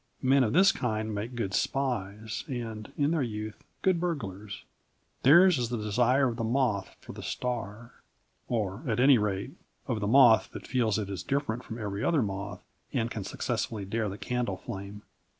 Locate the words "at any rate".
8.87-9.51